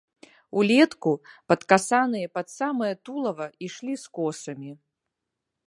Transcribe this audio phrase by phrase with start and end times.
[0.61, 1.11] Улетку,
[1.51, 4.71] падкасаныя пад самае тулава, ішлі з косамі.